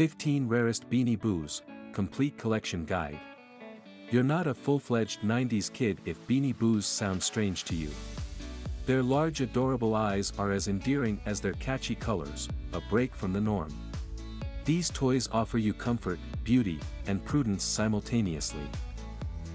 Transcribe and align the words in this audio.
15 0.00 0.48
Rarest 0.48 0.88
Beanie 0.88 1.20
Boos, 1.20 1.60
Complete 1.92 2.38
Collection 2.38 2.86
Guide. 2.86 3.20
You're 4.10 4.22
not 4.22 4.46
a 4.46 4.54
full-fledged 4.54 5.20
90s 5.20 5.70
kid 5.70 6.00
if 6.06 6.26
Beanie 6.26 6.56
Boos 6.56 6.86
sound 6.86 7.22
strange 7.22 7.64
to 7.64 7.74
you. 7.74 7.90
Their 8.86 9.02
large 9.02 9.42
adorable 9.42 9.94
eyes 9.94 10.32
are 10.38 10.52
as 10.52 10.68
endearing 10.68 11.20
as 11.26 11.38
their 11.38 11.52
catchy 11.52 11.94
colors, 11.94 12.48
a 12.72 12.80
break 12.88 13.14
from 13.14 13.34
the 13.34 13.42
norm. 13.42 13.68
These 14.64 14.88
toys 14.88 15.28
offer 15.32 15.58
you 15.58 15.74
comfort, 15.74 16.18
beauty, 16.44 16.80
and 17.06 17.22
prudence 17.26 17.62
simultaneously. 17.62 18.70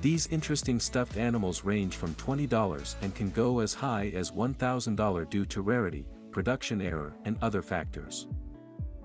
These 0.03 0.27
interesting 0.27 0.79
stuffed 0.79 1.17
animals 1.17 1.63
range 1.63 1.95
from 1.95 2.13
$20 2.13 2.95
and 3.01 3.15
can 3.15 3.31
go 3.31 3.61
as 3.61 3.73
high 3.73 4.11
as 4.13 4.29
$1,000 4.29 5.27
due 5.31 5.45
to 5.45 5.61
rarity, 5.63 6.05
production 6.29 6.83
error 6.83 7.15
and 7.25 7.35
other 7.41 7.63
factors. 7.63 8.27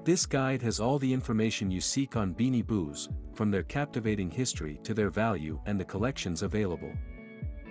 This 0.03 0.25
guide 0.25 0.63
has 0.63 0.81
all 0.81 0.99
the 0.99 1.13
information 1.13 1.71
you 1.71 1.83
seek 1.83 2.17
on 2.17 2.35
Beanie 2.35 2.67
Boos, 2.67 3.11
from 3.35 3.51
their 3.51 3.63
captivating 3.63 4.31
history 4.31 4.81
to 4.83 4.95
their 4.95 5.11
value 5.11 5.61
and 5.67 5.79
the 5.79 5.85
collections 5.85 6.43
available. 6.43 6.93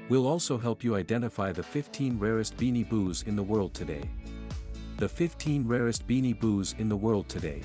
We'll 0.10 0.28
also 0.28 0.56
help 0.56 0.84
you 0.84 0.96
identify 0.96 1.52
the 1.52 1.64
15 1.64 2.20
rarest 2.20 2.56
Beanie 2.56 2.88
Boos 2.88 3.24
in 3.24 3.36
the 3.36 3.42
world 3.42 3.74
today. 3.74 4.08
The 4.98 5.10
15 5.10 5.68
rarest 5.68 6.08
Beanie 6.08 6.40
Boos 6.40 6.76
in 6.78 6.88
the 6.88 6.96
world 6.96 7.28
today. 7.28 7.64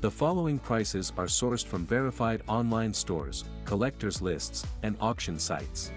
The 0.00 0.10
following 0.10 0.58
prices 0.58 1.12
are 1.16 1.26
sourced 1.26 1.64
from 1.64 1.86
verified 1.86 2.42
online 2.48 2.92
stores, 2.92 3.44
collectors 3.64 4.20
lists, 4.20 4.66
and 4.82 4.96
auction 5.00 5.38
sites. 5.38 5.92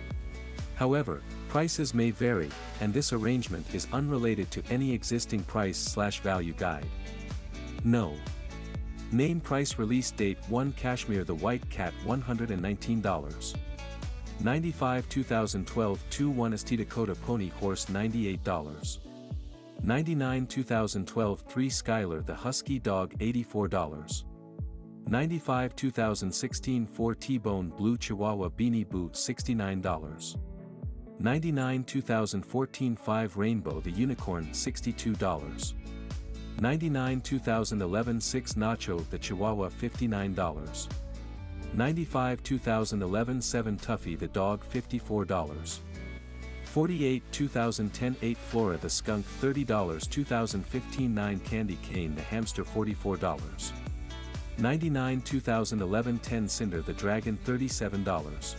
However, 0.75 1.23
prices 1.49 1.95
may 1.95 2.11
vary, 2.11 2.49
and 2.79 2.93
this 2.93 3.11
arrangement 3.11 3.65
is 3.73 3.87
unrelated 3.91 4.51
to 4.51 4.63
any 4.70 4.93
existing 4.93 5.43
price-slash-value 5.43 6.53
guide. 6.53 6.85
No. 7.84 8.13
Name 9.12 9.41
price 9.41 9.77
release 9.77 10.12
date 10.12 10.38
1 10.48 10.71
Cashmere 10.73 11.23
the 11.23 11.35
White 11.35 11.67
Cat 11.70 11.94
$119. 12.05 13.55
95 14.40 15.10
2012 15.10 16.04
2 16.10 16.29
1 16.29 16.57
ST 16.57 16.77
Dakota 16.77 17.15
Pony 17.15 17.49
Horse 17.49 17.85
$98. 17.85 18.99
99 19.84 20.46
2012 20.46 21.41
3 21.41 21.70
Skylar 21.70 22.26
the 22.26 22.35
Husky 22.35 22.79
Dog 22.79 23.18
$84. 23.20 24.23
95 25.07 25.76
2016 25.76 26.85
4 26.85 27.16
T-Bone 27.16 27.70
Blue 27.70 27.98
Chihuahua 27.98 28.49
Beanie 28.49 28.88
Boot 28.88 29.13
$69. 29.13 30.38
99 31.20 31.84
2014 31.84 32.95
5 32.95 33.38
Rainbow 33.38 33.82
the 33.82 33.91
Unicorn 33.91 34.45
$62. 34.51 35.73
99 36.62 37.21
2011 37.21 38.21
6 38.21 38.54
Nacho 38.54 39.09
the 39.09 39.17
Chihuahua 39.17 39.67
$59. 39.67 40.87
95 41.73 42.43
2011 42.43 43.41
7 43.41 43.77
Tuffy 43.79 44.20
the 44.20 44.27
Dog 44.27 44.63
$54. 44.71 45.79
48 46.65 47.23
2010 47.32 48.15
8 48.21 48.37
Flora 48.37 48.77
the 48.77 48.87
Skunk 48.87 49.26
$30 49.41 50.07
2015 50.07 51.15
9 51.15 51.39
Candy 51.39 51.79
Cane 51.82 52.13
the 52.13 52.21
Hamster 52.21 52.63
$44. 52.63 53.71
99 54.59 55.21
2011 55.21 56.20
10 56.20 56.48
Cinder 56.48 56.82
the 56.84 56.93
Dragon 56.93 57.39
$37. 57.43 58.55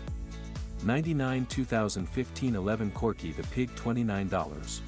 99 0.83 1.47
2015 1.47 2.57
11 2.57 2.91
Corky 2.91 3.31
the 3.31 3.45
Pig 3.45 3.71
$29. 3.77 4.81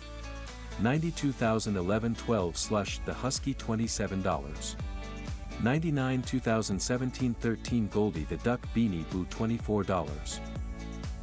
92 0.80 1.32
2011 1.32 2.14
12 2.16 2.56
Slush 2.56 2.98
the 3.06 3.14
Husky 3.14 3.54
$27. 3.54 4.74
99 5.62 6.22
2017 6.22 7.34
13 7.34 7.88
Goldie 7.88 8.24
the 8.24 8.36
Duck 8.38 8.60
Beanie 8.74 9.08
Boo 9.10 9.24
$24. 9.26 10.40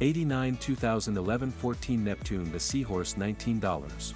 89 0.00 0.56
2011 0.56 1.50
14 1.50 2.04
Neptune 2.04 2.50
the 2.50 2.58
Seahorse 2.58 3.14
$19. 3.14 4.14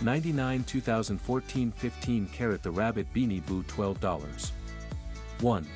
99 0.00 0.64
2014 0.64 1.72
15 1.72 2.26
Carrot 2.28 2.62
the 2.62 2.70
Rabbit 2.70 3.12
Beanie 3.12 3.44
Boo 3.46 3.62
$12. 3.64 4.50
1. 5.40 5.66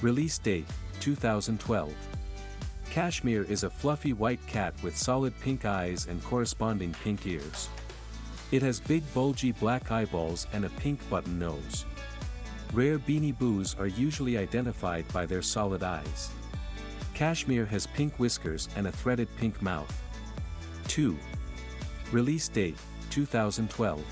Release 0.00 0.38
date, 0.38 0.66
2012. 1.00 2.11
Cashmere 2.92 3.44
is 3.44 3.64
a 3.64 3.70
fluffy 3.70 4.12
white 4.12 4.46
cat 4.46 4.74
with 4.82 4.98
solid 4.98 5.32
pink 5.40 5.64
eyes 5.64 6.08
and 6.08 6.22
corresponding 6.22 6.94
pink 7.02 7.26
ears. 7.26 7.70
It 8.50 8.60
has 8.60 8.80
big 8.80 9.02
bulgy 9.14 9.52
black 9.52 9.90
eyeballs 9.90 10.46
and 10.52 10.66
a 10.66 10.68
pink 10.68 11.00
button 11.08 11.38
nose. 11.38 11.86
Rare 12.74 12.98
Beanie 12.98 13.38
Boos 13.38 13.74
are 13.78 13.86
usually 13.86 14.36
identified 14.36 15.08
by 15.10 15.24
their 15.24 15.40
solid 15.40 15.82
eyes. 15.82 16.28
Cashmere 17.14 17.64
has 17.64 17.86
pink 17.86 18.12
whiskers 18.18 18.68
and 18.76 18.86
a 18.86 18.92
threaded 18.92 19.34
pink 19.36 19.62
mouth. 19.62 19.90
2. 20.88 21.16
Release 22.10 22.48
date, 22.48 22.76
2012. 23.08 24.04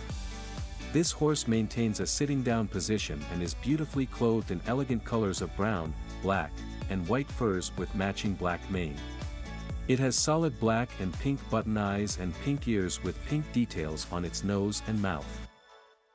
This 0.95 1.13
horse 1.13 1.47
maintains 1.47 2.01
a 2.01 2.07
sitting 2.07 2.43
down 2.43 2.67
position 2.67 3.23
and 3.31 3.43
is 3.43 3.53
beautifully 3.53 4.07
clothed 4.07 4.51
in 4.51 4.61
elegant 4.67 5.05
colors 5.05 5.43
of 5.43 5.55
brown, 5.55 5.93
black, 6.23 6.51
and 6.91 7.09
white 7.09 7.31
furs 7.31 7.73
with 7.77 7.95
matching 7.95 8.35
black 8.35 8.61
mane. 8.71 8.97
It 9.89 9.99
has 9.99 10.15
solid 10.15 10.59
black 10.61 10.91
and 11.01 11.13
pink 11.21 11.41
button 11.51 11.77
eyes 11.77 12.19
and 12.21 12.35
pink 12.43 12.69
ears 12.69 13.03
with 13.03 13.25
pink 13.25 13.51
details 13.53 14.07
on 14.13 14.25
its 14.25 14.45
nose 14.45 14.83
and 14.87 15.01
mouth. 15.01 15.27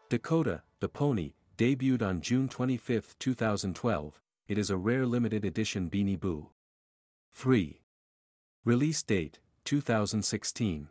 Dakota, 0.10 0.62
the 0.80 0.88
pony, 0.88 1.34
debuted 1.58 2.02
on 2.02 2.22
June 2.22 2.48
25, 2.48 3.16
2012, 3.20 4.22
it 4.48 4.58
is 4.58 4.70
a 4.70 4.78
rare 4.78 5.06
limited 5.06 5.44
edition 5.44 5.90
Beanie 5.90 6.20
Boo. 6.20 6.52
3. 7.34 7.82
Release 8.64 9.04
date, 9.04 9.40
2016. 9.66 10.88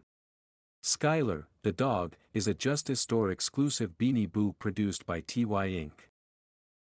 Skylar, 0.82 1.46
the 1.62 1.72
dog, 1.72 2.16
is 2.34 2.46
a 2.46 2.52
Justice 2.52 3.00
Store 3.00 3.30
exclusive 3.30 3.96
Beanie 3.96 4.30
Boo 4.30 4.54
produced 4.58 5.06
by 5.06 5.20
TY 5.20 5.44
Inc. 5.44 5.92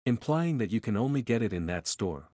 Implying 0.08 0.58
that 0.58 0.72
you 0.72 0.82
can 0.82 0.98
only 0.98 1.22
get 1.22 1.44
it 1.44 1.54
in 1.54 1.68
that 1.68 1.86
store. 1.86 2.31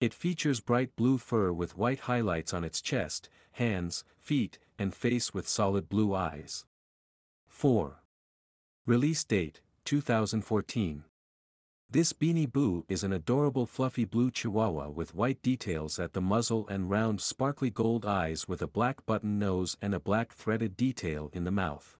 It 0.00 0.14
features 0.14 0.60
bright 0.60 0.96
blue 0.96 1.18
fur 1.18 1.52
with 1.52 1.76
white 1.76 2.00
highlights 2.00 2.54
on 2.54 2.64
its 2.64 2.80
chest, 2.80 3.28
hands, 3.52 4.02
feet, 4.18 4.58
and 4.78 4.94
face 4.94 5.34
with 5.34 5.46
solid 5.46 5.90
blue 5.90 6.14
eyes. 6.14 6.64
4. 7.48 7.98
Release 8.86 9.22
date, 9.24 9.60
2014. 9.84 11.04
This 11.90 12.14
Beanie 12.14 12.50
Boo 12.50 12.86
is 12.88 13.04
an 13.04 13.12
adorable 13.12 13.66
fluffy 13.66 14.06
blue 14.06 14.30
chihuahua 14.30 14.88
with 14.88 15.14
white 15.14 15.42
details 15.42 15.98
at 15.98 16.14
the 16.14 16.22
muzzle 16.22 16.66
and 16.68 16.88
round 16.88 17.20
sparkly 17.20 17.68
gold 17.68 18.06
eyes 18.06 18.48
with 18.48 18.62
a 18.62 18.66
black 18.66 19.04
button 19.04 19.38
nose 19.38 19.76
and 19.82 19.94
a 19.94 20.00
black 20.00 20.32
threaded 20.32 20.78
detail 20.78 21.28
in 21.34 21.44
the 21.44 21.50
mouth. 21.50 21.98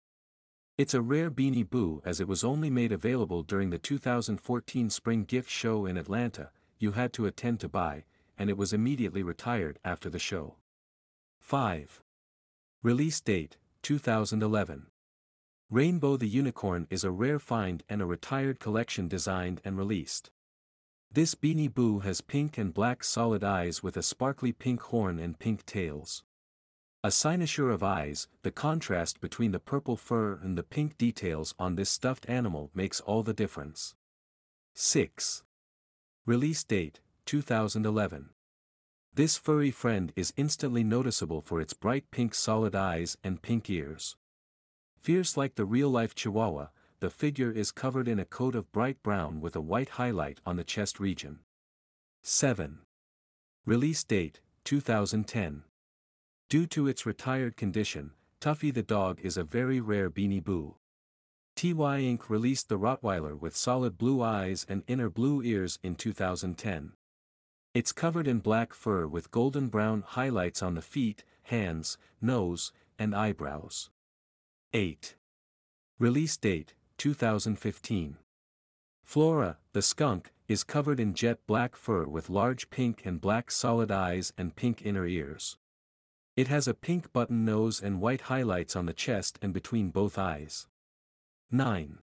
It's 0.78 0.94
a 0.94 1.02
rare 1.02 1.30
Beanie 1.30 1.68
Boo 1.68 2.00
as 2.06 2.18
it 2.18 2.28
was 2.28 2.44
only 2.44 2.70
made 2.70 2.92
available 2.92 3.42
during 3.42 3.68
the 3.68 3.78
2014 3.78 4.88
Spring 4.88 5.24
Gift 5.24 5.50
Show 5.50 5.84
in 5.84 5.98
Atlanta, 5.98 6.50
you 6.80 6.92
had 6.92 7.12
to 7.12 7.26
attend 7.26 7.60
to 7.60 7.68
buy, 7.68 8.04
and 8.36 8.50
it 8.50 8.56
was 8.56 8.72
immediately 8.72 9.22
retired 9.22 9.78
after 9.84 10.10
the 10.10 10.18
show. 10.18 10.56
5. 11.38 12.02
Release 12.82 13.20
date, 13.20 13.58
2011. 13.82 14.86
Rainbow 15.70 16.16
the 16.16 16.26
Unicorn 16.26 16.88
is 16.90 17.04
a 17.04 17.10
rare 17.10 17.38
find 17.38 17.84
and 17.88 18.02
a 18.02 18.06
retired 18.06 18.58
collection 18.58 19.06
designed 19.06 19.60
and 19.64 19.78
released. 19.78 20.30
This 21.12 21.34
Beanie 21.34 21.72
Boo 21.72 22.00
has 22.00 22.20
pink 22.20 22.56
and 22.56 22.72
black 22.72 23.04
solid 23.04 23.44
eyes 23.44 23.82
with 23.82 23.96
a 23.96 24.02
sparkly 24.02 24.52
pink 24.52 24.80
horn 24.80 25.18
and 25.18 25.38
pink 25.38 25.66
tails. 25.66 26.24
A 27.02 27.08
cynosure 27.08 27.72
of 27.72 27.82
eyes, 27.82 28.28
the 28.42 28.50
contrast 28.50 29.20
between 29.20 29.52
the 29.52 29.58
purple 29.58 29.96
fur 29.96 30.38
and 30.42 30.56
the 30.56 30.62
pink 30.62 30.98
details 30.98 31.54
on 31.58 31.74
this 31.74 31.90
stuffed 31.90 32.28
animal 32.28 32.70
makes 32.74 33.00
all 33.00 33.22
the 33.22 33.32
difference. 33.32 33.94
6. 34.74 35.42
Release 36.26 36.62
date, 36.64 37.00
2011. 37.24 38.28
This 39.14 39.38
furry 39.38 39.70
friend 39.70 40.12
is 40.14 40.34
instantly 40.36 40.84
noticeable 40.84 41.40
for 41.40 41.62
its 41.62 41.72
bright 41.72 42.10
pink 42.10 42.34
solid 42.34 42.74
eyes 42.74 43.16
and 43.24 43.40
pink 43.40 43.70
ears. 43.70 44.16
Fierce 45.00 45.38
like 45.38 45.54
the 45.54 45.64
real-life 45.64 46.14
Chihuahua, 46.14 46.68
the 47.00 47.08
figure 47.08 47.50
is 47.50 47.72
covered 47.72 48.06
in 48.06 48.18
a 48.18 48.26
coat 48.26 48.54
of 48.54 48.70
bright 48.70 49.02
brown 49.02 49.40
with 49.40 49.56
a 49.56 49.62
white 49.62 49.90
highlight 49.90 50.40
on 50.44 50.56
the 50.56 50.62
chest 50.62 51.00
region. 51.00 51.38
7. 52.22 52.80
Release 53.64 54.04
date, 54.04 54.40
2010. 54.64 55.62
Due 56.50 56.66
to 56.66 56.86
its 56.86 57.06
retired 57.06 57.56
condition, 57.56 58.10
Tuffy 58.42 58.72
the 58.74 58.82
dog 58.82 59.18
is 59.22 59.38
a 59.38 59.44
very 59.44 59.80
rare 59.80 60.10
Beanie 60.10 60.44
Boo. 60.44 60.76
TY 61.60 61.74
Inc. 61.74 62.30
released 62.30 62.70
the 62.70 62.78
Rottweiler 62.78 63.38
with 63.38 63.54
solid 63.54 63.98
blue 63.98 64.22
eyes 64.22 64.64
and 64.66 64.82
inner 64.86 65.10
blue 65.10 65.42
ears 65.42 65.78
in 65.82 65.94
2010. 65.94 66.92
It's 67.74 67.92
covered 67.92 68.26
in 68.26 68.38
black 68.38 68.72
fur 68.72 69.06
with 69.06 69.30
golden 69.30 69.68
brown 69.68 70.02
highlights 70.06 70.62
on 70.62 70.74
the 70.74 70.80
feet, 70.80 71.22
hands, 71.42 71.98
nose, 72.18 72.72
and 72.98 73.14
eyebrows. 73.14 73.90
8. 74.72 75.16
Release 75.98 76.38
date, 76.38 76.72
2015. 76.96 78.16
Flora, 79.04 79.58
the 79.74 79.82
skunk, 79.82 80.32
is 80.48 80.64
covered 80.64 80.98
in 80.98 81.12
jet 81.12 81.40
black 81.46 81.76
fur 81.76 82.06
with 82.06 82.30
large 82.30 82.70
pink 82.70 83.02
and 83.04 83.20
black 83.20 83.50
solid 83.50 83.90
eyes 83.90 84.32
and 84.38 84.56
pink 84.56 84.80
inner 84.82 85.06
ears. 85.06 85.58
It 86.38 86.48
has 86.48 86.66
a 86.66 86.72
pink 86.72 87.12
button 87.12 87.44
nose 87.44 87.82
and 87.82 88.00
white 88.00 88.22
highlights 88.32 88.74
on 88.74 88.86
the 88.86 88.94
chest 88.94 89.38
and 89.42 89.52
between 89.52 89.90
both 89.90 90.16
eyes. 90.16 90.66
9. 91.52 91.98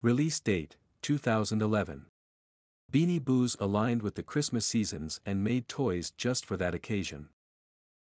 Release 0.00 0.38
date 0.38 0.76
2011. 1.02 2.06
Beanie 2.92 3.24
Boos 3.24 3.56
aligned 3.58 4.00
with 4.00 4.14
the 4.14 4.22
Christmas 4.22 4.64
seasons 4.64 5.20
and 5.26 5.42
made 5.42 5.66
toys 5.66 6.12
just 6.16 6.46
for 6.46 6.56
that 6.56 6.72
occasion. 6.72 7.30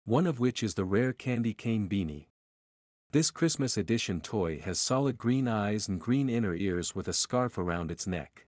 One 0.05 0.25
of 0.25 0.39
which 0.39 0.63
is 0.63 0.75
the 0.75 0.85
rare 0.85 1.11
candy 1.11 1.53
cane 1.53 1.89
beanie. 1.89 2.27
This 3.11 3.29
Christmas 3.29 3.75
edition 3.75 4.21
toy 4.21 4.59
has 4.59 4.79
solid 4.79 5.17
green 5.17 5.49
eyes 5.49 5.89
and 5.89 5.99
green 5.99 6.29
inner 6.29 6.55
ears 6.55 6.95
with 6.95 7.09
a 7.09 7.13
scarf 7.13 7.57
around 7.57 7.91
its 7.91 8.07
neck. 8.07 8.47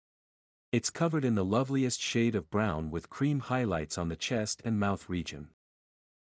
It's 0.71 0.89
covered 0.89 1.23
in 1.23 1.35
the 1.35 1.45
loveliest 1.45 2.01
shade 2.01 2.33
of 2.33 2.49
brown 2.49 2.89
with 2.89 3.11
cream 3.11 3.39
highlights 3.41 3.99
on 3.99 4.09
the 4.09 4.15
chest 4.15 4.63
and 4.65 4.79
mouth 4.79 5.09
region. 5.09 5.49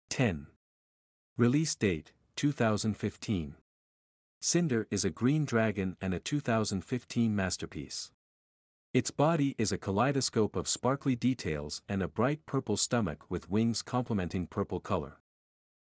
10. 0.09 0.47
Release 1.37 1.75
date 1.75 2.13
2015. 2.37 3.57
Cinder 4.46 4.87
is 4.91 5.06
a 5.06 5.11
green 5.11 5.46
dragon 5.46 5.96
and 6.02 6.12
a 6.12 6.20
2015 6.20 7.35
masterpiece. 7.35 8.12
Its 8.93 9.11
body 9.11 9.55
is 9.56 9.73
a 9.73 9.79
kaleidoscope 9.79 10.55
of 10.55 10.69
sparkly 10.69 11.17
details 11.17 11.81
and 11.88 12.02
a 12.02 12.08
bright 12.08 12.44
purple 12.44 12.76
stomach 12.76 13.25
with 13.31 13.49
wings 13.49 13.81
complementing 13.81 14.46
purple 14.46 14.81
color. 14.81 15.17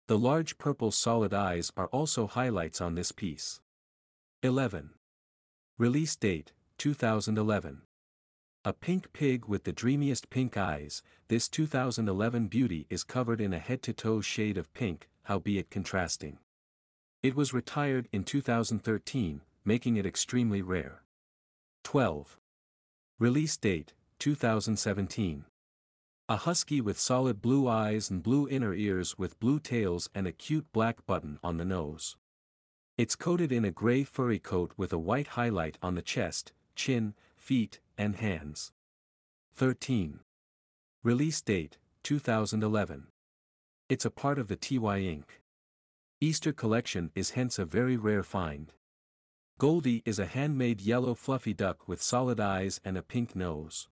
The 0.07 0.19
large 0.19 0.59
purple 0.59 0.91
solid 0.91 1.33
eyes 1.33 1.73
are 1.79 1.87
also 1.87 2.27
highlights 2.27 2.83
on 2.83 2.95
this 2.95 3.11
piece. 3.11 3.63
11. 4.43 4.91
Release 5.79 6.15
date 6.15 6.53
2011. 6.77 7.81
A 8.67 8.73
pink 8.75 9.15
pig 9.15 9.47
with 9.47 9.65
the 9.65 9.73
dreamiest 9.73 10.29
pink 10.29 10.59
eyes, 10.59 11.03
this 11.29 11.49
2011 11.49 12.49
beauty 12.49 12.87
is 12.91 13.03
covered 13.03 13.41
in 13.41 13.55
a 13.55 13.59
head-to-toe 13.59 14.21
shade 14.21 14.59
of 14.59 14.75
pink, 14.75 15.09
howbeit 15.23 15.71
contrasting. 15.71 16.39
It 17.23 17.37
was 17.37 17.55
retired 17.55 18.09
in 18.11 18.25
2013, 18.25 19.43
making 19.65 19.97
it 19.97 20.05
extremely 20.05 20.61
rare. 20.61 21.03
12. 21.85 22.37
Release 23.21 23.57
date 23.57 23.93
2017. 24.19 25.45
A 26.29 26.37
husky 26.37 26.81
with 26.81 26.99
solid 26.99 27.41
blue 27.41 27.69
eyes 27.69 28.11
and 28.11 28.25
blue 28.25 28.49
inner 28.49 28.75
ears 28.75 29.17
with 29.19 29.39
blue 29.39 29.61
tails 29.61 30.11
and 30.13 30.27
a 30.27 30.33
cute 30.33 30.67
black 30.73 31.07
button 31.07 31.39
on 31.45 31.59
the 31.59 31.65
nose. 31.65 32.17
It's 32.99 33.15
coated 33.15 33.53
in 33.53 33.65
a 33.65 33.71
gray 33.71 34.03
furry 34.03 34.41
coat 34.41 34.73
with 34.77 34.93
a 34.93 34.99
white 34.99 35.29
highlight 35.29 35.79
on 35.81 35.95
the 35.95 36.03
chest, 36.03 36.53
chin, 36.75 37.15
feet, 37.37 37.79
and 37.97 38.17
hands. 38.17 38.73
13. 39.55 40.19
Release 41.05 41.41
date 41.41 41.79
2011. 42.03 43.07
It's 43.89 44.05
a 44.05 44.11
part 44.11 44.41
of 44.41 44.49
the 44.49 44.57
TY 44.57 45.03
Inc. 45.03 45.25
Easter 46.23 46.53
collection 46.53 47.11
is 47.17 47.31
hence 47.31 47.59
a 47.59 47.65
very 47.65 47.97
rare 47.97 48.23
find. 48.23 48.73
Goldie 49.59 50.05
is 50.07 50.21
a 50.21 50.27
handmade 50.27 50.81
yellow 50.81 51.17
fluffy 51.17 51.53
duck 51.53 51.89
with 51.89 52.01
solid 52.01 52.39
eyes 52.39 52.81
and 52.85 52.97
a 52.97 53.03
pink 53.03 53.35
nose. 53.35 53.89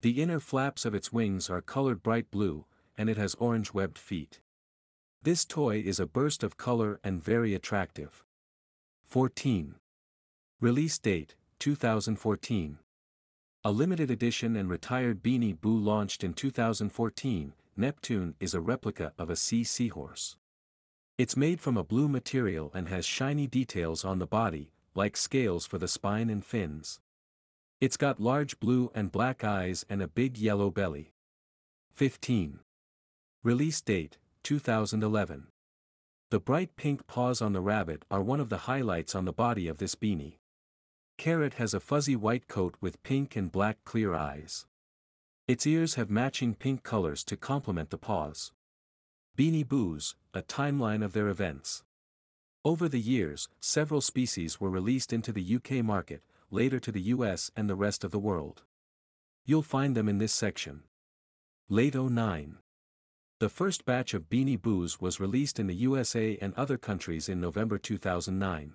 The 0.00 0.22
inner 0.22 0.40
flaps 0.40 0.86
of 0.86 0.94
its 0.94 1.12
wings 1.12 1.50
are 1.50 1.60
colored 1.60 2.02
bright 2.02 2.30
blue, 2.30 2.64
and 2.96 3.10
it 3.10 3.18
has 3.18 3.34
orange 3.34 3.74
webbed 3.74 3.98
feet. 3.98 4.40
This 5.20 5.44
toy 5.44 5.82
is 5.84 6.00
a 6.00 6.06
burst 6.06 6.42
of 6.42 6.56
color 6.56 6.98
and 7.04 7.22
very 7.22 7.52
attractive. 7.52 8.24
14. 9.04 9.74
Release 10.58 10.98
date 10.98 11.34
2014. 11.58 12.78
A 13.62 13.70
limited 13.70 14.10
edition 14.10 14.56
and 14.56 14.70
retired 14.70 15.22
Beanie 15.22 15.60
Boo 15.60 15.76
launched 15.76 16.24
in 16.24 16.32
2014, 16.32 17.52
Neptune 17.76 18.36
is 18.40 18.54
a 18.54 18.60
replica 18.62 19.12
of 19.18 19.28
a 19.28 19.36
sea 19.36 19.64
seahorse. 19.64 20.38
It's 21.18 21.36
made 21.36 21.60
from 21.60 21.76
a 21.76 21.84
blue 21.84 22.08
material 22.08 22.70
and 22.74 22.88
has 22.88 23.04
shiny 23.04 23.46
details 23.46 24.02
on 24.04 24.18
the 24.18 24.26
body, 24.26 24.72
like 24.94 25.16
scales 25.16 25.66
for 25.66 25.76
the 25.76 25.86
spine 25.86 26.30
and 26.30 26.44
fins. 26.44 27.00
It's 27.80 27.98
got 27.98 28.18
large 28.18 28.58
blue 28.58 28.90
and 28.94 29.12
black 29.12 29.44
eyes 29.44 29.84
and 29.90 30.00
a 30.00 30.08
big 30.08 30.38
yellow 30.38 30.70
belly. 30.70 31.12
15. 31.92 32.60
Release 33.44 33.80
date 33.82 34.16
2011. 34.42 35.48
The 36.30 36.40
bright 36.40 36.76
pink 36.76 37.06
paws 37.06 37.42
on 37.42 37.52
the 37.52 37.60
rabbit 37.60 38.06
are 38.10 38.22
one 38.22 38.40
of 38.40 38.48
the 38.48 38.64
highlights 38.68 39.14
on 39.14 39.26
the 39.26 39.34
body 39.34 39.68
of 39.68 39.76
this 39.76 39.94
beanie. 39.94 40.38
Carrot 41.18 41.54
has 41.54 41.74
a 41.74 41.80
fuzzy 41.80 42.16
white 42.16 42.48
coat 42.48 42.76
with 42.80 43.02
pink 43.02 43.36
and 43.36 43.52
black 43.52 43.76
clear 43.84 44.14
eyes. 44.14 44.64
Its 45.46 45.66
ears 45.66 45.96
have 45.96 46.08
matching 46.08 46.54
pink 46.54 46.82
colors 46.82 47.22
to 47.24 47.36
complement 47.36 47.90
the 47.90 47.98
paws. 47.98 48.52
Beanie 49.34 49.66
Boos, 49.66 50.14
a 50.34 50.42
timeline 50.42 51.02
of 51.02 51.14
their 51.14 51.28
events. 51.28 51.82
Over 52.66 52.86
the 52.86 53.00
years, 53.00 53.48
several 53.60 54.02
species 54.02 54.60
were 54.60 54.68
released 54.68 55.10
into 55.10 55.32
the 55.32 55.56
UK 55.56 55.82
market, 55.82 56.22
later 56.50 56.78
to 56.78 56.92
the 56.92 57.00
US 57.14 57.50
and 57.56 57.66
the 57.66 57.74
rest 57.74 58.04
of 58.04 58.10
the 58.10 58.18
world. 58.18 58.64
You'll 59.46 59.62
find 59.62 59.96
them 59.96 60.06
in 60.06 60.18
this 60.18 60.34
section. 60.34 60.82
Late 61.70 61.94
09. 61.94 62.58
The 63.40 63.48
first 63.48 63.86
batch 63.86 64.12
of 64.12 64.28
Beanie 64.28 64.60
Boos 64.60 65.00
was 65.00 65.18
released 65.18 65.58
in 65.58 65.66
the 65.66 65.76
USA 65.76 66.36
and 66.42 66.52
other 66.52 66.76
countries 66.76 67.26
in 67.26 67.40
November 67.40 67.78
2009. 67.78 68.74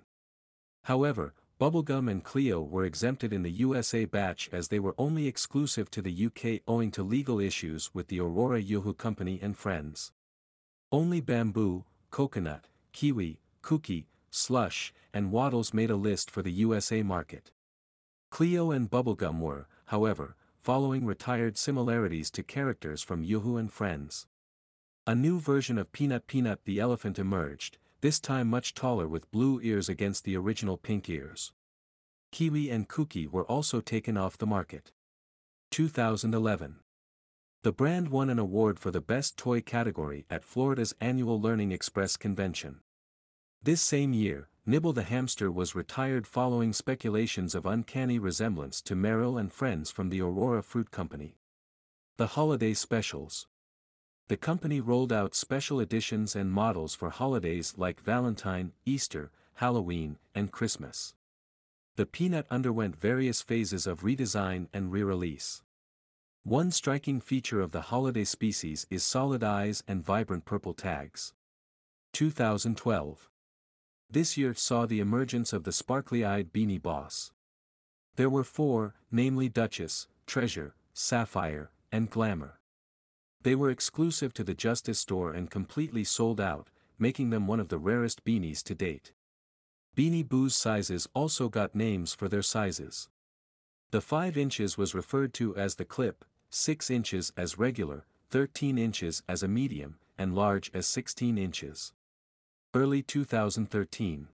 However, 0.82 1.34
Bubblegum 1.60 2.10
and 2.10 2.24
Cleo 2.24 2.60
were 2.60 2.84
exempted 2.84 3.32
in 3.32 3.44
the 3.44 3.52
USA 3.52 4.06
batch 4.06 4.50
as 4.50 4.68
they 4.68 4.80
were 4.80 4.96
only 4.98 5.28
exclusive 5.28 5.88
to 5.92 6.02
the 6.02 6.26
UK 6.26 6.62
owing 6.66 6.90
to 6.90 7.04
legal 7.04 7.38
issues 7.38 7.94
with 7.94 8.08
the 8.08 8.18
Aurora 8.18 8.60
Yoo-hoo 8.60 8.94
Company 8.94 9.38
and 9.40 9.56
Friends. 9.56 10.10
Only 10.90 11.20
Bamboo, 11.20 11.84
Coconut, 12.10 12.64
Kiwi, 12.92 13.40
Kooky, 13.62 14.06
Slush, 14.30 14.94
and 15.12 15.30
Waddles 15.30 15.74
made 15.74 15.90
a 15.90 15.96
list 15.96 16.30
for 16.30 16.40
the 16.40 16.52
USA 16.52 17.02
market. 17.02 17.50
Cleo 18.30 18.70
and 18.70 18.90
Bubblegum 18.90 19.38
were, 19.38 19.66
however, 19.86 20.34
following 20.62 21.04
retired 21.04 21.58
similarities 21.58 22.30
to 22.30 22.42
characters 22.42 23.02
from 23.02 23.22
Yoo-hoo 23.22 23.58
and 23.58 23.70
Friends. 23.70 24.26
A 25.06 25.14
new 25.14 25.38
version 25.38 25.76
of 25.76 25.92
Peanut 25.92 26.26
Peanut 26.26 26.64
the 26.64 26.80
elephant 26.80 27.18
emerged, 27.18 27.76
this 28.00 28.18
time 28.18 28.48
much 28.48 28.72
taller 28.72 29.06
with 29.06 29.30
blue 29.30 29.60
ears 29.62 29.90
against 29.90 30.24
the 30.24 30.36
original 30.36 30.78
pink 30.78 31.10
ears. 31.10 31.52
Kiwi 32.32 32.70
and 32.70 32.88
Kooky 32.88 33.30
were 33.30 33.44
also 33.44 33.82
taken 33.82 34.16
off 34.16 34.38
the 34.38 34.46
market. 34.46 34.92
2011. 35.70 36.76
The 37.64 37.72
brand 37.72 38.10
won 38.10 38.30
an 38.30 38.38
award 38.38 38.78
for 38.78 38.92
the 38.92 39.00
Best 39.00 39.36
Toy 39.36 39.60
category 39.60 40.26
at 40.30 40.44
Florida's 40.44 40.94
annual 41.00 41.40
Learning 41.40 41.72
Express 41.72 42.16
convention. 42.16 42.78
This 43.60 43.80
same 43.82 44.12
year, 44.12 44.48
Nibble 44.64 44.92
the 44.92 45.02
hamster 45.02 45.50
was 45.50 45.74
retired 45.74 46.24
following 46.24 46.72
speculations 46.72 47.56
of 47.56 47.66
uncanny 47.66 48.20
resemblance 48.20 48.80
to 48.82 48.94
Merrill 48.94 49.36
and 49.36 49.52
friends 49.52 49.90
from 49.90 50.08
the 50.08 50.20
Aurora 50.20 50.62
Fruit 50.62 50.92
Company. 50.92 51.34
The 52.16 52.28
Holiday 52.28 52.74
Specials 52.74 53.48
The 54.28 54.36
company 54.36 54.80
rolled 54.80 55.12
out 55.12 55.34
special 55.34 55.80
editions 55.80 56.36
and 56.36 56.52
models 56.52 56.94
for 56.94 57.10
holidays 57.10 57.74
like 57.76 58.00
Valentine, 58.00 58.70
Easter, 58.86 59.32
Halloween, 59.54 60.18
and 60.32 60.52
Christmas. 60.52 61.14
The 61.96 62.06
Peanut 62.06 62.46
underwent 62.52 62.94
various 62.94 63.42
phases 63.42 63.88
of 63.88 64.02
redesign 64.02 64.68
and 64.72 64.92
re-release. 64.92 65.62
One 66.48 66.70
striking 66.70 67.20
feature 67.20 67.60
of 67.60 67.72
the 67.72 67.82
holiday 67.92 68.24
species 68.24 68.86
is 68.88 69.02
solid 69.02 69.44
eyes 69.44 69.84
and 69.86 70.02
vibrant 70.02 70.46
purple 70.46 70.72
tags. 70.72 71.34
2012 72.14 73.28
this 74.08 74.38
year 74.38 74.54
saw 74.54 74.86
the 74.86 74.98
emergence 74.98 75.52
of 75.52 75.64
the 75.64 75.72
sparkly-eyed 75.72 76.50
Beanie 76.50 76.80
Boss. 76.80 77.32
There 78.16 78.30
were 78.30 78.44
four, 78.44 78.94
namely 79.12 79.50
Duchess, 79.50 80.08
Treasure, 80.26 80.74
Sapphire, 80.94 81.70
and 81.92 82.08
Glamour. 82.08 82.60
They 83.42 83.54
were 83.54 83.68
exclusive 83.68 84.32
to 84.32 84.42
the 84.42 84.54
Justice 84.54 85.00
store 85.00 85.34
and 85.34 85.50
completely 85.50 86.04
sold 86.04 86.40
out, 86.40 86.70
making 86.98 87.28
them 87.28 87.46
one 87.46 87.60
of 87.60 87.68
the 87.68 87.76
rarest 87.76 88.24
beanies 88.24 88.62
to 88.62 88.74
date. 88.74 89.12
Beanie 89.94 90.26
Boo's 90.26 90.56
sizes 90.56 91.06
also 91.12 91.50
got 91.50 91.74
names 91.74 92.14
for 92.14 92.26
their 92.26 92.40
sizes. 92.40 93.10
The 93.90 94.00
5 94.00 94.38
inches 94.38 94.78
was 94.78 94.94
referred 94.94 95.34
to 95.34 95.54
as 95.54 95.74
the 95.74 95.84
clip, 95.84 96.24
6 96.50 96.90
inches 96.90 97.32
as 97.36 97.58
regular, 97.58 98.04
13 98.30 98.78
inches 98.78 99.22
as 99.28 99.42
a 99.42 99.48
medium, 99.48 99.98
and 100.16 100.34
large 100.34 100.70
as 100.72 100.86
16 100.86 101.36
inches. 101.36 101.92
Early 102.74 103.02
2013. 103.02 104.28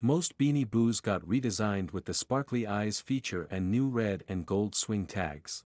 Most 0.00 0.38
Beanie 0.38 0.68
Boos 0.68 1.00
got 1.00 1.22
redesigned 1.22 1.92
with 1.92 2.06
the 2.06 2.14
sparkly 2.14 2.66
eyes 2.66 3.00
feature 3.00 3.46
and 3.50 3.70
new 3.70 3.88
red 3.88 4.24
and 4.28 4.46
gold 4.46 4.74
swing 4.74 5.06
tags. 5.06 5.64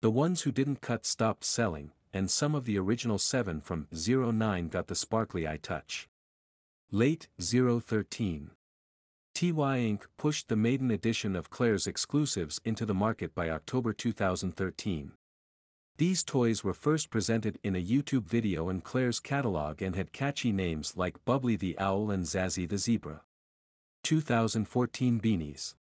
The 0.00 0.10
ones 0.10 0.42
who 0.42 0.52
didn't 0.52 0.80
cut 0.80 1.06
stopped 1.06 1.44
selling, 1.44 1.92
and 2.12 2.30
some 2.30 2.54
of 2.54 2.64
the 2.64 2.78
original 2.78 3.18
7 3.18 3.60
from 3.60 3.88
09 3.90 4.68
got 4.68 4.86
the 4.86 4.94
sparkly 4.94 5.48
eye 5.48 5.58
touch. 5.60 6.08
Late 6.90 7.28
013. 7.40 8.50
TY 9.34 9.50
Inc. 9.50 10.02
pushed 10.16 10.46
the 10.46 10.54
maiden 10.54 10.92
edition 10.92 11.34
of 11.34 11.50
Claire's 11.50 11.88
exclusives 11.88 12.60
into 12.64 12.86
the 12.86 12.94
market 12.94 13.34
by 13.34 13.50
October 13.50 13.92
2013. 13.92 15.10
These 15.96 16.22
toys 16.22 16.62
were 16.62 16.72
first 16.72 17.10
presented 17.10 17.58
in 17.64 17.74
a 17.74 17.84
YouTube 17.84 18.28
video 18.28 18.68
in 18.68 18.80
Claire's 18.80 19.18
catalog 19.18 19.82
and 19.82 19.96
had 19.96 20.12
catchy 20.12 20.52
names 20.52 20.96
like 20.96 21.24
Bubbly 21.24 21.56
the 21.56 21.76
Owl 21.80 22.12
and 22.12 22.24
Zazzy 22.24 22.68
the 22.68 22.78
Zebra. 22.78 23.22
2014 24.04 25.20
Beanies 25.20 25.74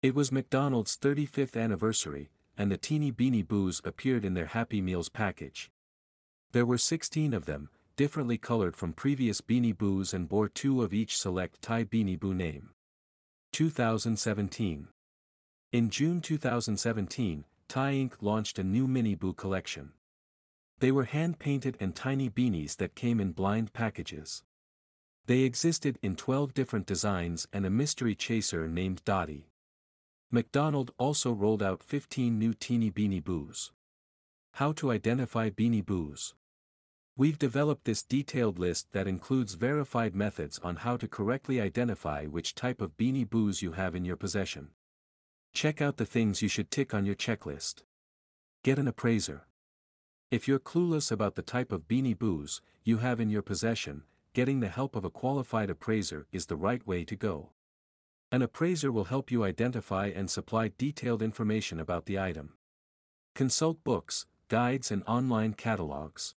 It 0.00 0.14
was 0.14 0.32
McDonald's 0.32 0.96
35th 0.96 1.62
anniversary, 1.62 2.30
and 2.56 2.72
the 2.72 2.78
teeny 2.78 3.12
Beanie 3.12 3.46
Boos 3.46 3.82
appeared 3.84 4.24
in 4.24 4.32
their 4.32 4.46
Happy 4.46 4.80
Meals 4.80 5.10
package. 5.10 5.70
There 6.52 6.64
were 6.64 6.78
16 6.78 7.34
of 7.34 7.44
them, 7.44 7.68
differently 8.00 8.38
colored 8.38 8.74
from 8.74 8.94
previous 8.94 9.42
Beanie 9.42 9.76
Boos 9.76 10.14
and 10.14 10.26
bore 10.26 10.48
two 10.48 10.82
of 10.82 10.94
each 10.94 11.18
select 11.18 11.60
Ty 11.60 11.84
Beanie 11.84 12.18
Boo 12.18 12.32
name. 12.32 12.70
2017 13.52 14.88
In 15.72 15.90
June 15.90 16.22
2017, 16.22 17.44
Ty 17.68 17.92
Inc. 17.92 18.12
launched 18.22 18.58
a 18.58 18.64
new 18.64 18.86
Mini 18.86 19.14
Boo 19.14 19.34
collection. 19.34 19.92
They 20.78 20.90
were 20.90 21.04
hand-painted 21.04 21.76
and 21.78 21.94
tiny 21.94 22.30
beanies 22.30 22.78
that 22.78 22.94
came 22.94 23.20
in 23.20 23.32
blind 23.32 23.74
packages. 23.74 24.44
They 25.26 25.40
existed 25.40 25.98
in 26.02 26.16
12 26.16 26.54
different 26.54 26.86
designs 26.86 27.48
and 27.52 27.66
a 27.66 27.70
mystery 27.70 28.14
chaser 28.14 28.66
named 28.66 29.04
Dottie. 29.04 29.50
McDonald 30.30 30.90
also 30.96 31.32
rolled 31.32 31.62
out 31.62 31.82
15 31.82 32.38
new 32.38 32.54
teeny 32.54 32.90
Beanie 32.90 33.22
Boos. 33.22 33.72
How 34.52 34.72
to 34.72 34.90
identify 34.90 35.50
Beanie 35.50 35.84
Boos. 35.84 36.32
We've 37.20 37.38
developed 37.38 37.84
this 37.84 38.02
detailed 38.02 38.58
list 38.58 38.92
that 38.92 39.06
includes 39.06 39.52
verified 39.52 40.14
methods 40.14 40.58
on 40.60 40.76
how 40.76 40.96
to 40.96 41.06
correctly 41.06 41.60
identify 41.60 42.24
which 42.24 42.54
type 42.54 42.80
of 42.80 42.96
Beanie 42.96 43.28
Boos 43.28 43.60
you 43.60 43.72
have 43.72 43.94
in 43.94 44.06
your 44.06 44.16
possession. 44.16 44.70
Check 45.52 45.82
out 45.82 45.98
the 45.98 46.06
things 46.06 46.40
you 46.40 46.48
should 46.48 46.70
tick 46.70 46.94
on 46.94 47.04
your 47.04 47.14
checklist. 47.14 47.82
Get 48.64 48.78
an 48.78 48.88
appraiser. 48.88 49.42
If 50.30 50.48
you're 50.48 50.58
clueless 50.58 51.12
about 51.12 51.34
the 51.34 51.42
type 51.42 51.72
of 51.72 51.86
beanie 51.86 52.18
boos 52.18 52.62
you 52.84 52.96
have 53.04 53.20
in 53.20 53.28
your 53.28 53.42
possession, 53.42 54.04
getting 54.32 54.60
the 54.60 54.68
help 54.68 54.96
of 54.96 55.04
a 55.04 55.10
qualified 55.10 55.68
appraiser 55.68 56.26
is 56.32 56.46
the 56.46 56.56
right 56.56 56.86
way 56.86 57.04
to 57.04 57.16
go. 57.16 57.50
An 58.32 58.40
appraiser 58.40 58.90
will 58.90 59.12
help 59.12 59.30
you 59.30 59.44
identify 59.44 60.06
and 60.06 60.30
supply 60.30 60.70
detailed 60.78 61.20
information 61.20 61.80
about 61.80 62.06
the 62.06 62.18
item. 62.18 62.54
Consult 63.34 63.84
books, 63.84 64.24
guides 64.48 64.90
and 64.90 65.02
online 65.06 65.52
catalogs. 65.52 66.34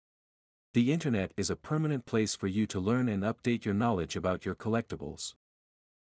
The 0.74 0.94
internet 0.94 1.34
is 1.36 1.50
a 1.50 1.58
permanent 1.58 2.06
place 2.06 2.34
for 2.34 2.48
you 2.48 2.66
to 2.68 2.80
learn 2.80 3.10
and 3.10 3.24
update 3.24 3.66
your 3.66 3.74
knowledge 3.74 4.16
about 4.16 4.46
your 4.46 4.56
collectibles. 4.56 5.34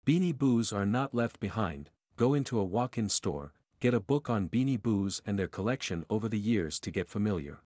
Beanie 0.05 0.37
Boos 0.37 0.73
are 0.73 0.85
not 0.85 1.15
left 1.15 1.38
behind, 1.38 1.91
go 2.17 2.35
into 2.35 2.59
a 2.59 2.65
walk-in 2.65 3.09
store, 3.09 3.53
get 3.79 3.95
a 3.95 4.00
book 4.00 4.29
on 4.29 4.49
Beanie 4.49 4.83
Boos 4.83 5.23
and 5.25 5.38
their 5.38 5.47
collection 5.47 6.05
over 6.11 6.29
the 6.29 6.41
years 6.41 6.81
to 6.81 6.91
get 6.91 7.09
familiar. 7.09 7.61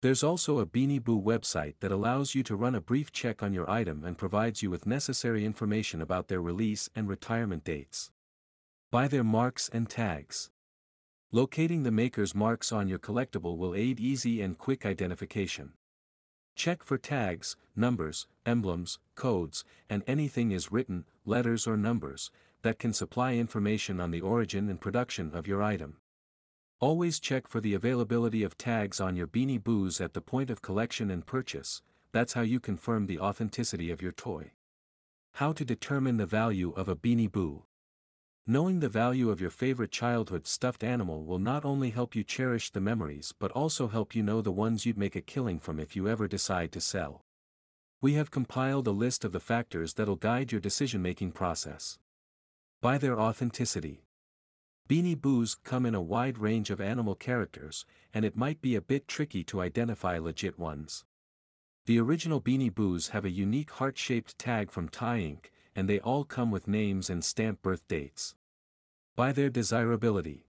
There's 0.00 0.22
also 0.22 0.58
a 0.58 0.64
Beanie 0.64 1.04
Boo 1.04 1.20
website 1.20 1.74
that 1.80 1.92
allows 1.92 2.34
you 2.34 2.42
to 2.44 2.56
run 2.56 2.74
a 2.74 2.80
brief 2.80 3.12
check 3.12 3.42
on 3.42 3.52
your 3.52 3.68
item 3.68 4.02
and 4.02 4.16
provides 4.16 4.62
you 4.62 4.70
with 4.70 4.86
necessary 4.86 5.44
information 5.44 6.00
about 6.00 6.28
their 6.28 6.40
release 6.40 6.88
and 6.96 7.10
retirement 7.10 7.62
dates. 7.62 8.10
Buy 8.90 9.06
their 9.06 9.24
marks 9.24 9.68
and 9.68 9.86
tags. 9.86 10.50
Locating 11.30 11.82
the 11.82 11.90
maker's 11.90 12.34
marks 12.34 12.72
on 12.72 12.88
your 12.88 12.98
collectible 12.98 13.58
will 13.58 13.74
aid 13.74 14.00
easy 14.00 14.40
and 14.40 14.56
quick 14.56 14.86
identification. 14.86 15.74
Check 16.56 16.82
for 16.82 16.96
tags, 16.96 17.54
numbers, 17.76 18.26
emblems, 18.46 18.98
codes, 19.14 19.62
and 19.90 20.02
anything 20.06 20.52
is 20.52 20.72
written, 20.72 21.04
letters 21.26 21.66
or 21.66 21.76
numbers, 21.76 22.30
that 22.62 22.78
can 22.78 22.94
supply 22.94 23.34
information 23.34 24.00
on 24.00 24.10
the 24.10 24.22
origin 24.22 24.70
and 24.70 24.80
production 24.80 25.32
of 25.34 25.46
your 25.46 25.62
item. 25.62 25.98
Always 26.80 27.20
check 27.20 27.46
for 27.46 27.60
the 27.60 27.74
availability 27.74 28.42
of 28.42 28.56
tags 28.56 29.00
on 29.02 29.16
your 29.16 29.26
Beanie 29.26 29.62
Boos 29.62 30.00
at 30.00 30.14
the 30.14 30.22
point 30.22 30.48
of 30.48 30.62
collection 30.62 31.10
and 31.10 31.26
purchase, 31.26 31.82
that's 32.12 32.32
how 32.32 32.40
you 32.40 32.58
confirm 32.58 33.06
the 33.06 33.20
authenticity 33.20 33.90
of 33.90 34.00
your 34.00 34.12
toy. 34.12 34.52
How 35.34 35.52
to 35.52 35.64
determine 35.64 36.16
the 36.16 36.24
value 36.24 36.72
of 36.72 36.88
a 36.88 36.96
Beanie 36.96 37.30
Boo. 37.30 37.64
Knowing 38.48 38.78
the 38.78 38.88
value 38.88 39.28
of 39.28 39.40
your 39.40 39.50
favorite 39.50 39.90
childhood 39.90 40.46
stuffed 40.46 40.84
animal 40.84 41.24
will 41.24 41.40
not 41.40 41.64
only 41.64 41.90
help 41.90 42.14
you 42.14 42.22
cherish 42.22 42.70
the 42.70 42.80
memories 42.80 43.34
but 43.40 43.50
also 43.50 43.88
help 43.88 44.14
you 44.14 44.22
know 44.22 44.40
the 44.40 44.52
ones 44.52 44.86
you'd 44.86 44.96
make 44.96 45.16
a 45.16 45.20
killing 45.20 45.58
from 45.58 45.80
if 45.80 45.96
you 45.96 46.06
ever 46.06 46.28
decide 46.28 46.70
to 46.70 46.80
sell. 46.80 47.22
We 48.00 48.14
have 48.14 48.30
compiled 48.30 48.86
a 48.86 48.92
list 48.92 49.24
of 49.24 49.32
the 49.32 49.40
factors 49.40 49.94
that'll 49.94 50.14
guide 50.14 50.52
your 50.52 50.60
decision-making 50.60 51.32
process. 51.32 51.98
By 52.80 52.98
their 52.98 53.18
authenticity. 53.18 54.04
Beanie 54.88 55.20
Boos 55.20 55.56
come 55.64 55.84
in 55.84 55.96
a 55.96 56.00
wide 56.00 56.38
range 56.38 56.70
of 56.70 56.80
animal 56.80 57.16
characters, 57.16 57.84
and 58.14 58.24
it 58.24 58.36
might 58.36 58.60
be 58.60 58.76
a 58.76 58.80
bit 58.80 59.08
tricky 59.08 59.42
to 59.42 59.60
identify 59.60 60.18
legit 60.18 60.56
ones. 60.56 61.04
The 61.86 61.98
original 61.98 62.40
Beanie 62.40 62.72
Boos 62.72 63.08
have 63.08 63.24
a 63.24 63.30
unique 63.30 63.72
heart-shaped 63.72 64.38
tag 64.38 64.70
from 64.70 64.88
Ty 64.88 65.18
Inc., 65.18 65.46
and 65.76 65.88
they 65.88 66.00
all 66.00 66.24
come 66.24 66.50
with 66.50 66.66
names 66.66 67.10
and 67.10 67.22
stamped 67.22 67.62
birth 67.62 67.86
dates. 67.86 68.34
By 69.14 69.30
their 69.32 69.50
desirability. 69.50 70.46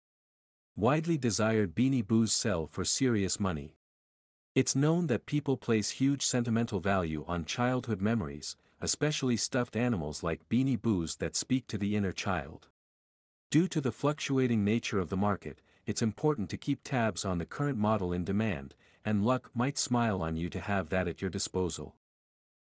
Widely 0.76 1.16
desired 1.16 1.74
Beanie 1.74 2.06
Boos 2.06 2.32
sell 2.32 2.66
for 2.66 2.84
serious 2.84 3.40
money. 3.40 3.76
It's 4.54 4.76
known 4.76 5.06
that 5.08 5.26
people 5.26 5.56
place 5.56 5.90
huge 5.90 6.22
sentimental 6.22 6.78
value 6.78 7.24
on 7.26 7.44
childhood 7.44 8.00
memories, 8.00 8.56
especially 8.80 9.36
stuffed 9.36 9.76
animals 9.76 10.22
like 10.22 10.48
Beanie 10.48 10.80
Boos 10.80 11.16
that 11.16 11.34
speak 11.34 11.66
to 11.68 11.78
the 11.78 11.96
inner 11.96 12.12
child. 12.12 12.68
Due 13.50 13.66
to 13.68 13.80
the 13.80 13.92
fluctuating 13.92 14.64
nature 14.64 14.98
of 14.98 15.08
the 15.08 15.16
market, 15.16 15.60
it's 15.86 16.02
important 16.02 16.50
to 16.50 16.56
keep 16.56 16.82
tabs 16.82 17.24
on 17.24 17.38
the 17.38 17.46
current 17.46 17.78
model 17.78 18.12
in 18.12 18.24
demand, 18.24 18.74
and 19.04 19.24
luck 19.24 19.50
might 19.54 19.78
smile 19.78 20.22
on 20.22 20.36
you 20.36 20.48
to 20.50 20.60
have 20.60 20.88
that 20.88 21.08
at 21.08 21.20
your 21.20 21.30
disposal. 21.30 21.94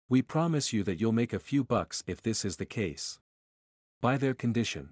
We 0.09 0.23
promise 0.23 0.73
you 0.73 0.85
that 0.85 1.01
you'll 1.01 1.11
make 1.11 1.33
a 1.33 1.41
few 1.41 1.65
bucks 1.65 2.05
if 2.07 2.23
this 2.23 2.45
is 2.45 2.59
the 2.59 2.65
case. 2.65 3.19
By 4.01 4.17
their 4.17 4.35
condition. 4.35 4.91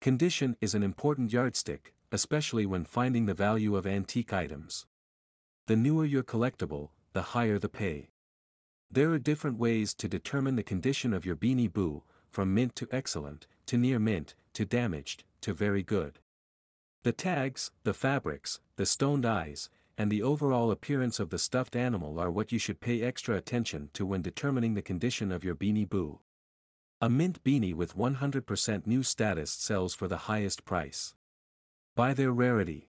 Condition 0.00 0.56
is 0.58 0.74
an 0.74 0.82
important 0.82 1.34
yardstick, 1.34 1.92
especially 2.10 2.64
when 2.64 2.86
finding 2.86 3.26
the 3.26 3.34
value 3.34 3.76
of 3.76 3.86
antique 3.86 4.32
items. 4.32 4.86
The 5.66 5.76
newer 5.76 6.06
your 6.06 6.22
collectible, 6.22 6.88
the 7.12 7.34
higher 7.34 7.58
the 7.58 7.68
pay. 7.68 8.08
There 8.90 9.10
are 9.10 9.18
different 9.18 9.58
ways 9.58 9.92
to 9.96 10.08
determine 10.08 10.56
the 10.56 10.62
condition 10.62 11.12
of 11.12 11.26
your 11.26 11.36
Beanie 11.36 11.70
Boo, 11.70 12.02
from 12.30 12.54
mint 12.54 12.74
to 12.76 12.88
excellent, 12.90 13.46
to 13.66 13.76
near 13.76 13.98
mint, 13.98 14.34
to 14.54 14.64
damaged, 14.64 15.24
to 15.42 15.52
very 15.52 15.82
good. 15.82 16.20
The 17.02 17.12
tags, 17.12 17.70
the 17.84 17.92
fabrics, 17.92 18.60
the 18.76 18.86
stoned 18.86 19.26
eyes, 19.26 19.68
and 19.96 20.10
the 20.10 20.22
overall 20.22 20.70
appearance 20.70 21.20
of 21.20 21.30
the 21.30 21.38
stuffed 21.38 21.76
animal 21.76 22.18
are 22.18 22.30
what 22.30 22.52
you 22.52 22.58
should 22.58 22.80
pay 22.80 23.02
extra 23.02 23.36
attention 23.36 23.90
to 23.94 24.06
when 24.06 24.22
determining 24.22 24.74
the 24.74 24.82
condition 24.82 25.30
of 25.30 25.44
your 25.44 25.54
Beanie 25.54 25.88
Boo. 25.88 26.20
A 27.00 27.10
mint 27.10 27.42
beanie 27.42 27.74
with 27.74 27.96
100% 27.96 28.86
new 28.86 29.02
status 29.02 29.50
sells 29.50 29.94
for 29.94 30.08
the 30.08 30.28
highest 30.28 30.64
price. 30.64 31.14
By 31.94 32.14
their 32.14 32.32
rarity. 32.32 32.90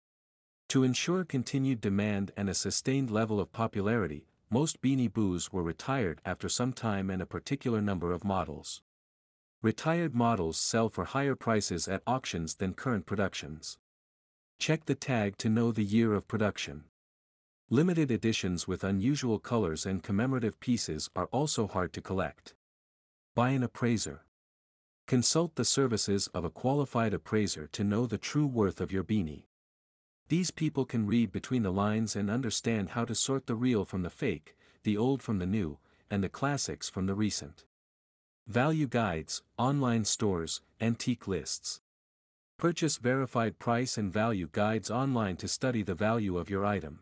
To 0.68 0.82
ensure 0.82 1.24
continued 1.24 1.80
demand 1.80 2.32
and 2.36 2.48
a 2.48 2.54
sustained 2.54 3.10
level 3.10 3.40
of 3.40 3.52
popularity, 3.52 4.26
most 4.50 4.80
Beanie 4.80 5.12
Boos 5.12 5.52
were 5.52 5.62
retired 5.62 6.20
after 6.24 6.48
some 6.48 6.72
time 6.72 7.10
and 7.10 7.20
a 7.20 7.26
particular 7.26 7.80
number 7.80 8.12
of 8.12 8.24
models. 8.24 8.82
Retired 9.62 10.14
models 10.14 10.58
sell 10.58 10.88
for 10.90 11.06
higher 11.06 11.34
prices 11.34 11.88
at 11.88 12.02
auctions 12.06 12.56
than 12.56 12.74
current 12.74 13.06
productions. 13.06 13.78
Check 14.58 14.86
the 14.86 14.94
tag 14.94 15.36
to 15.38 15.48
know 15.48 15.72
the 15.72 15.84
year 15.84 16.14
of 16.14 16.28
production. 16.28 16.84
Limited 17.70 18.10
editions 18.10 18.68
with 18.68 18.84
unusual 18.84 19.38
colors 19.38 19.84
and 19.84 20.02
commemorative 20.02 20.60
pieces 20.60 21.10
are 21.16 21.26
also 21.26 21.66
hard 21.66 21.92
to 21.94 22.00
collect. 22.00 22.54
Buy 23.34 23.50
an 23.50 23.62
appraiser. 23.62 24.22
Consult 25.06 25.56
the 25.56 25.64
services 25.64 26.28
of 26.28 26.44
a 26.44 26.50
qualified 26.50 27.12
appraiser 27.12 27.66
to 27.72 27.84
know 27.84 28.06
the 28.06 28.16
true 28.16 28.46
worth 28.46 28.80
of 28.80 28.92
your 28.92 29.04
beanie. 29.04 29.44
These 30.28 30.50
people 30.50 30.84
can 30.84 31.06
read 31.06 31.32
between 31.32 31.62
the 31.62 31.72
lines 31.72 32.16
and 32.16 32.30
understand 32.30 32.90
how 32.90 33.04
to 33.04 33.14
sort 33.14 33.46
the 33.46 33.54
real 33.54 33.84
from 33.84 34.02
the 34.02 34.10
fake, 34.10 34.56
the 34.82 34.96
old 34.96 35.22
from 35.22 35.38
the 35.38 35.46
new, 35.46 35.78
and 36.10 36.24
the 36.24 36.28
classics 36.28 36.88
from 36.88 37.06
the 37.06 37.14
recent. 37.14 37.64
Value 38.46 38.86
guides, 38.86 39.42
online 39.58 40.04
stores, 40.04 40.60
antique 40.80 41.26
lists. 41.26 41.80
Purchase 42.56 42.98
verified 42.98 43.58
price 43.58 43.98
and 43.98 44.12
value 44.12 44.48
guides 44.50 44.90
online 44.90 45.36
to 45.36 45.48
study 45.48 45.82
the 45.82 45.94
value 45.94 46.38
of 46.38 46.48
your 46.48 46.64
item. 46.64 47.00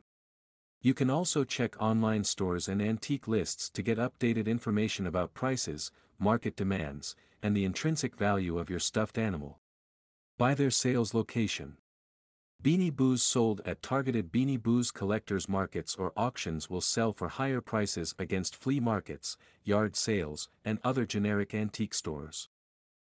You 0.80 0.94
can 0.94 1.10
also 1.10 1.44
check 1.44 1.80
online 1.80 2.24
stores 2.24 2.68
and 2.68 2.82
antique 2.82 3.28
lists 3.28 3.70
to 3.70 3.82
get 3.82 3.98
updated 3.98 4.46
information 4.46 5.06
about 5.06 5.34
prices, 5.34 5.92
market 6.18 6.56
demands, 6.56 7.14
and 7.42 7.56
the 7.56 7.64
intrinsic 7.64 8.16
value 8.16 8.58
of 8.58 8.70
your 8.70 8.80
stuffed 8.80 9.18
animal. 9.18 9.60
By 10.38 10.54
their 10.54 10.70
sales 10.70 11.14
location. 11.14 11.76
Beanie 12.62 12.94
Boos 12.94 13.22
sold 13.22 13.60
at 13.64 13.82
targeted 13.82 14.32
Beanie 14.32 14.60
Boos 14.60 14.90
collectors 14.90 15.48
markets 15.48 15.94
or 15.96 16.12
auctions 16.16 16.70
will 16.70 16.80
sell 16.80 17.12
for 17.12 17.28
higher 17.28 17.60
prices 17.60 18.14
against 18.18 18.56
flea 18.56 18.80
markets, 18.80 19.36
yard 19.64 19.96
sales, 19.96 20.48
and 20.64 20.78
other 20.82 21.04
generic 21.04 21.54
antique 21.54 21.92
stores. 21.94 22.48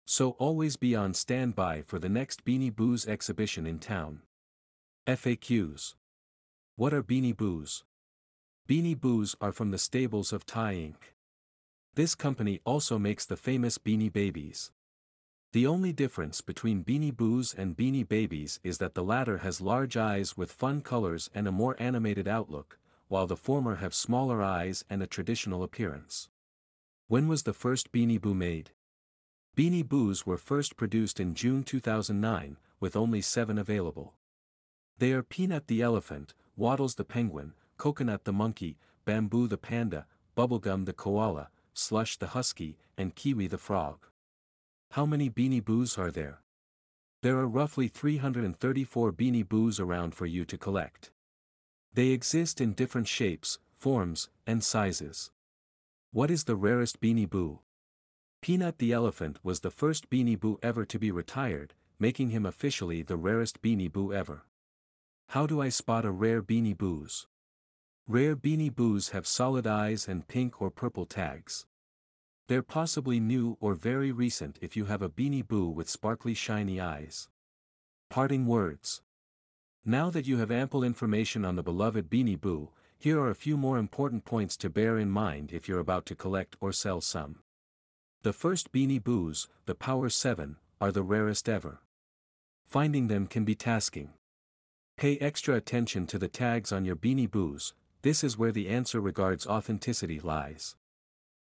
So 0.05 0.31
always 0.33 0.77
be 0.77 0.95
on 0.95 1.15
standby 1.15 1.83
for 1.83 1.99
the 1.99 2.09
next 2.09 2.45
Beanie 2.45 2.75
Boos 2.75 3.07
exhibition 3.07 3.67
in 3.67 3.79
town. 3.79 4.23
FAQs. 5.07 5.95
What 6.77 6.93
are 6.93 7.03
Beanie 7.03 7.37
Boos? 7.37 7.85
Beanie 8.69 8.99
Boos 8.99 9.37
are 9.41 9.53
from 9.53 9.71
the 9.71 9.79
stables 9.79 10.33
of 10.33 10.47
Ty 10.47 10.75
Inc. 10.75 11.15
This 11.95 12.15
company 12.15 12.61
also 12.65 12.99
makes 12.99 13.27
the 13.27 13.37
famous 13.37 13.79
Beanie 13.79 14.13
Babies. 14.13 14.73
The 15.53 15.67
only 15.67 15.93
difference 15.93 16.41
between 16.41 16.85
Beanie 16.85 17.15
Boos 17.15 17.55
and 17.55 17.77
Beanie 17.77 18.09
Babies 18.09 18.59
is 18.65 18.79
that 18.79 18.95
the 18.95 19.05
latter 19.05 19.39
has 19.39 19.61
large 19.61 19.97
eyes 19.99 20.37
with 20.37 20.51
fun 20.51 20.81
colors 20.81 21.29
and 21.35 21.47
a 21.47 21.53
more 21.53 21.77
animated 21.79 22.27
outlook, 22.27 22.79
while 23.09 23.27
the 23.27 23.37
former 23.37 23.77
have 23.77 23.93
smaller 23.93 24.43
eyes 24.43 24.85
and 24.89 25.03
a 25.03 25.07
traditional 25.07 25.63
appearance. 25.63 26.31
When 27.09 27.29
was 27.29 27.43
the 27.43 27.53
first 27.53 27.93
Beanie 27.93 28.21
Boo 28.21 28.33
made? 28.33 28.71
Beanie 29.55 29.87
Boos 29.87 30.25
were 30.25 30.39
first 30.39 30.79
produced 30.79 31.21
in 31.21 31.35
June 31.35 31.63
2009, 31.63 32.57
with 32.81 32.97
only 32.97 33.21
seven 33.21 33.59
available. 33.59 34.15
They 34.97 35.13
are 35.13 35.23
Peanut 35.23 35.67
the 35.67 35.83
elephant, 35.83 36.33
Waddles 36.57 36.95
the 36.95 37.05
penguin, 37.05 37.53
Coconut 37.77 38.25
the 38.25 38.33
monkey, 38.33 38.79
Bamboo 39.05 39.47
the 39.47 39.59
panda, 39.59 40.07
Bubblegum 40.35 40.87
the 40.87 40.95
koala, 40.95 41.51
Slush 41.75 42.17
the 42.17 42.29
husky, 42.29 42.79
and 42.97 43.15
Kiwi 43.15 43.47
the 43.47 43.59
frog. 43.59 44.07
How 44.93 45.05
many 45.05 45.29
Beanie 45.29 45.63
Boos 45.63 45.99
are 45.99 46.11
there? 46.11 46.41
There 47.21 47.37
are 47.37 47.47
roughly 47.47 47.89
334 47.89 49.13
Beanie 49.13 49.47
Boos 49.47 49.79
around 49.79 50.15
for 50.15 50.25
you 50.25 50.47
to 50.47 50.57
collect. 50.57 51.11
They 51.93 52.09
exist 52.09 52.59
in 52.59 52.73
different 52.73 53.07
shapes, 53.07 53.59
forms, 53.79 54.31
and 54.47 54.65
sizes. 54.65 55.31
What 56.11 56.31
is 56.31 56.45
the 56.45 56.57
rarest 56.57 57.03
Beanie 57.03 57.29
Boo? 57.29 57.61
Peanut 58.43 58.79
the 58.79 58.91
elephant 58.91 59.39
was 59.45 59.61
the 59.61 59.71
first 59.71 60.11
Beanie 60.11 60.39
Boo 60.39 60.59
ever 60.65 60.85
to 60.85 60.99
be 60.99 61.13
retired, 61.13 61.75
making 62.01 62.31
him 62.31 62.45
officially 62.45 63.01
the 63.01 63.17
rarest 63.17 63.63
Beanie 63.63 63.91
Boo 63.91 64.13
ever. 64.13 64.43
How 65.29 65.47
do 65.47 65.63
I 65.63 65.69
spot 65.69 66.05
a 66.05 66.11
rare 66.11 66.43
Beanie 66.43 66.77
Boos? 66.77 67.29
Rare 68.09 68.35
Beanie 68.35 68.75
Boos 68.75 69.11
have 69.11 69.29
solid 69.29 69.65
eyes 69.65 70.09
and 70.09 70.27
pink 70.27 70.61
or 70.61 70.73
purple 70.73 71.07
tags. 71.07 71.67
They're 72.49 72.65
possibly 72.65 73.21
new 73.21 73.59
or 73.61 73.75
very 73.77 74.11
recent 74.11 74.59
if 74.61 74.77
you 74.77 74.87
have 74.87 75.03
a 75.03 75.09
Beanie 75.09 75.47
Boo 75.47 75.69
with 75.69 75.89
sparkly 75.89 76.35
shiny 76.35 76.81
eyes. 76.81 77.29
Parting 78.11 78.47
words. 78.47 79.03
Now 79.85 80.11
that 80.11 80.27
you 80.27 80.39
have 80.39 80.51
ample 80.51 80.83
information 80.83 81.45
on 81.45 81.55
the 81.55 81.63
beloved 81.63 82.11
Beanie 82.11 82.41
Boo, 82.41 82.71
here 82.99 83.21
are 83.21 83.31
a 83.31 83.37
few 83.37 83.57
more 83.57 83.79
important 83.79 84.25
points 84.25 84.57
to 84.57 84.69
bear 84.69 84.99
in 84.99 85.11
mind 85.11 85.53
if 85.53 85.69
you're 85.69 85.79
about 85.79 86.07
to 86.07 86.17
collect 86.17 86.57
or 86.61 86.73
sell 86.73 87.01
some. 87.01 87.39
The 88.23 88.33
first 88.33 88.71
Beanie 88.71 89.03
Boos, 89.03 89.49
the 89.67 89.75
Power 89.75 90.09
7, 90.09 90.55
are 90.81 90.93
the 90.93 91.03
rarest 91.03 91.49
ever. 91.49 91.81
Finding 92.65 93.09
them 93.09 93.27
can 93.27 93.45
be 93.45 93.57
tasking. 93.57 94.11
Pay 94.97 95.19
extra 95.19 95.57
attention 95.57 96.07
to 96.07 96.21
the 96.21 96.29
tags 96.29 96.71
on 96.71 96.85
your 96.85 96.95
Beanie 96.95 97.29
Boos, 97.29 97.75
this 98.03 98.23
is 98.23 98.39
where 98.39 98.53
the 98.53 98.69
answer 98.69 99.01
regards 99.01 99.45
authenticity 99.45 100.21
lies. 100.21 100.77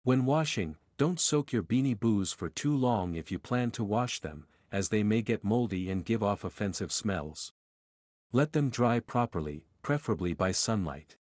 When 0.04 0.26
washing, 0.26 0.76
don't 1.00 1.20
soak 1.20 1.52
your 1.52 1.64
Beanie 1.64 2.00
Boos 2.00 2.34
for 2.34 2.50
too 2.50 2.76
long 2.76 3.16
if 3.16 3.32
you 3.32 3.40
plan 3.40 3.72
to 3.72 3.84
wash 3.84 4.20
them, 4.20 4.46
as 4.72 4.90
they 4.90 5.02
may 5.02 5.24
get 5.24 5.44
moldy 5.44 5.90
and 5.90 6.06
give 6.06 6.22
off 6.22 6.44
offensive 6.44 6.92
smells. 6.92 7.52
Let 8.32 8.54
them 8.54 8.70
dry 8.70 9.00
properly, 9.00 9.66
preferably 9.82 10.36
by 10.36 10.52
sunlight. 10.52 11.18